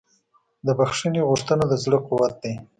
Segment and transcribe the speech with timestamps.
[0.65, 2.53] د بښنې غوښتنه د زړه قوت دی.